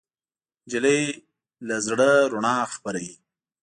نجلۍ 0.65 1.03
له 1.67 1.75
زړه 1.87 2.09
رڼا 2.33 2.55
خپروي. 2.73 3.13